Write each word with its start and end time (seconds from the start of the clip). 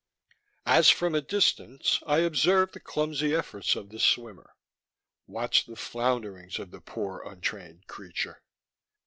_As 0.65 0.91
from 0.91 1.13
a 1.13 1.21
distance 1.21 2.01
I 2.07 2.21
observed 2.21 2.73
the 2.73 2.79
clumsy 2.79 3.35
efforts 3.35 3.75
of 3.75 3.89
the 3.89 3.99
swimmer, 3.99 4.55
watched 5.27 5.67
the 5.67 5.75
flounderings 5.75 6.57
of 6.57 6.71
the 6.71 6.81
poor, 6.81 7.21
untrained 7.23 7.85
creature.... 7.85 8.41